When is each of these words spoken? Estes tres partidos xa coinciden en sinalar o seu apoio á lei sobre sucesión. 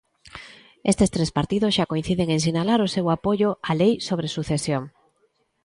Estes 0.91 1.09
tres 1.15 1.29
partidos 1.37 1.71
xa 1.77 1.89
coinciden 1.91 2.27
en 2.35 2.39
sinalar 2.47 2.79
o 2.85 2.91
seu 2.95 3.05
apoio 3.17 3.49
á 3.69 3.71
lei 3.81 3.93
sobre 4.07 4.33
sucesión. 4.35 4.83